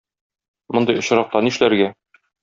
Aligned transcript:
Мондый 0.77 0.97
очракта 1.01 1.41
нишләргә? 1.49 1.91